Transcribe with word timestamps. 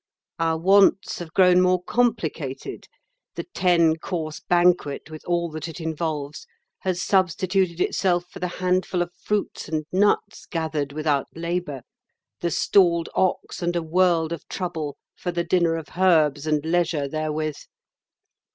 Our 0.39 0.57
wants 0.57 1.19
have 1.19 1.31
grown 1.31 1.61
more 1.61 1.83
complicated; 1.83 2.87
the 3.35 3.43
ten 3.53 3.97
course 3.97 4.39
banquet, 4.39 5.11
with 5.11 5.23
all 5.27 5.47
that 5.51 5.67
it 5.67 5.79
involves, 5.79 6.47
has 6.79 7.03
substituted 7.03 7.79
itself 7.79 8.25
for 8.31 8.39
the 8.39 8.47
handful 8.47 9.03
of 9.03 9.13
fruits 9.13 9.69
and 9.69 9.85
nuts 9.91 10.47
gathered 10.47 10.91
without 10.91 11.27
labour; 11.35 11.83
the 12.39 12.49
stalled 12.49 13.09
ox 13.13 13.61
and 13.61 13.75
a 13.75 13.83
world 13.83 14.33
of 14.33 14.47
trouble 14.47 14.97
for 15.15 15.31
the 15.31 15.43
dinner 15.43 15.75
of 15.75 15.89
herbs 15.95 16.47
and 16.47 16.65
leisure 16.65 17.07
therewith. 17.07 17.57